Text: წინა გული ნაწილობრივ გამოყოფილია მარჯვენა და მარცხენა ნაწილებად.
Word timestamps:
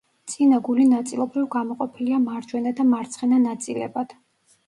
წინა 0.31 0.59
გული 0.67 0.85
ნაწილობრივ 0.93 1.43
გამოყოფილია 1.55 2.19
მარჯვენა 2.23 2.73
და 2.81 2.85
მარცხენა 2.95 3.39
ნაწილებად. 3.45 4.17